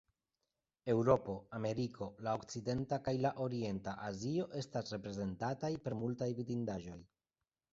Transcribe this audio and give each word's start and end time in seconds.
Eŭropo, 0.93 1.33
Ameriko, 1.57 2.07
La 2.27 2.33
Okcidenta 2.39 2.99
kaj 3.09 3.13
la 3.27 3.33
Orienta 3.45 3.93
Azio 4.09 4.49
estas 4.63 4.91
reprezentataj 4.97 5.71
per 5.85 5.99
multaj 6.01 6.31
vidindaĵoj. 6.41 6.99